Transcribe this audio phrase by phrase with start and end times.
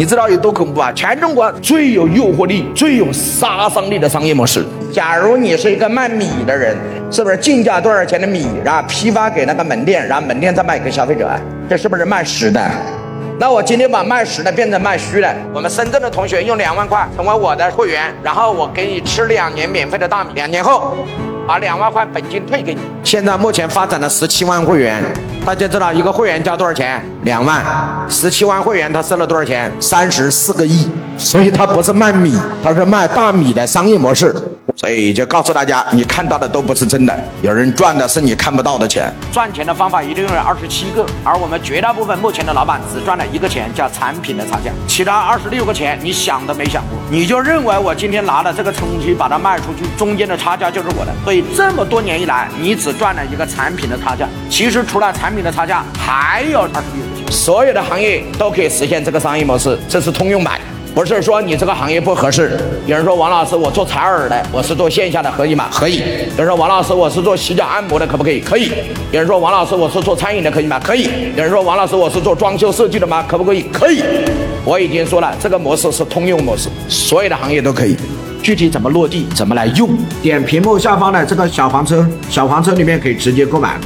[0.00, 0.90] 你知道有多恐怖啊？
[0.94, 4.64] 全中国最有诱惑力、最有杀伤力的商业模式。
[4.90, 6.74] 假如你是一个卖米的人，
[7.10, 11.28] 是不是进价多少钱的米，然后批发给那个门店，然后门店再卖给消费者？
[11.68, 12.66] 这是不是卖实的？
[13.40, 15.34] 那我今天把卖实的变成卖虚的。
[15.54, 20.94] 我们深圳的同学用两万块成为我的会员，然后我给你吃两年免费的大米，两年后
[21.48, 22.82] 把两万块本金退给你。
[23.02, 25.02] 现在目前发展了十七万会员。
[25.42, 27.02] 大家知道一个会员交多少钱？
[27.22, 27.64] 两万，
[28.10, 29.72] 十七万会员他收了多少钱？
[29.80, 30.86] 三十四个亿。
[31.16, 34.36] 所以他不是卖米，他是卖大米的商业模式。
[34.76, 39.12] 所以就告诉大家，你看到的都不是真的，有人赚的是你看不到的钱。
[39.32, 51.12] 赚钱的方法一定有二十七个，而我们绝大部分目前的老板只赚了一个钱，叫产品的差价，其他二十六个钱你想都没想过，你就认为我今天拿了这个东西把它卖出去，中间的差价就是我的。
[51.24, 57.30] 所以这么多年以来，你只赚了一个产品的差价，其实除了产品的差价，还有二十六个钱。
[57.30, 60.60] 所有的行业都可以实现这个商业模式，这是通用版。
[60.94, 62.58] 不是说你这个行业不合适。
[62.84, 65.68] 有人说王老师，我做采耳的，我是做线下的，可以吗？
[65.72, 66.02] 可以。
[66.36, 68.40] 有人说王老师，我是做洗脚按摩的，可不可以？
[68.40, 68.70] 可以。
[69.12, 70.80] 有人说王老师，我是做餐饮的，可以吗？
[70.82, 71.04] 可以。
[71.36, 73.24] 有人说王老师，我是做装修设计的吗？
[73.28, 73.62] 可不可以？
[73.72, 74.02] 可以。
[74.64, 77.96] 我已经说了，这个模式是通用模式，所有的行业都可以。
[78.42, 79.88] 具体怎么落地，怎么来用？
[80.22, 83.78] 点屏幕下方的这个小黄车，小黄车里面可以直接购买。